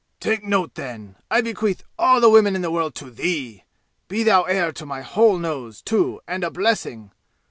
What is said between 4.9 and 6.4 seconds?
whole nose, too,